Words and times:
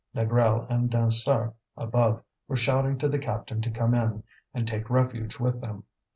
Négrel 0.15 0.65
and 0.67 0.89
Dansaert, 0.89 1.53
above, 1.77 2.23
were 2.47 2.55
shouting 2.55 2.97
to 2.97 3.07
the 3.07 3.19
captain 3.19 3.61
to 3.61 3.69
come 3.69 3.93
in 3.93 4.23
and 4.51 4.67
take 4.67 4.89
refuge 4.89 5.37
with 5.39 5.61
them. 5.61 5.83